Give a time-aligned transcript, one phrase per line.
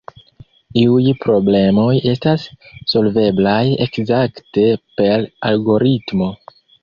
[0.83, 2.45] Iuj problemoj estas
[2.93, 4.65] solveblaj ekzakte
[5.01, 6.31] per algoritmo.